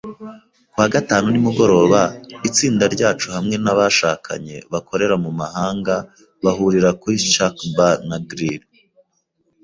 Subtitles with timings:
[0.71, 2.01] Ku wa gatanu nimugoroba,
[2.47, 5.95] itsinda ryacu hamwe n’abashakanye bakorera mu mahanga
[6.43, 8.63] bahurira kuri Chuck's Bar na Grill.